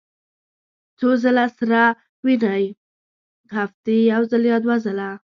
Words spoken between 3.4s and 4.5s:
هفتې یوځل